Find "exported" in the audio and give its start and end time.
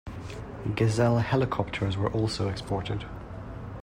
2.49-3.05